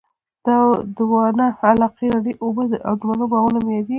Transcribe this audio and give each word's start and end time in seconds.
د 0.95 0.97
واڼه 1.11 1.47
علاقې 1.67 2.07
رڼې 2.13 2.33
اوبه 2.43 2.63
او 2.87 2.93
د 2.99 3.01
مڼو 3.09 3.25
باغونه 3.31 3.59
مي 3.65 3.71
ياديږي 3.77 3.89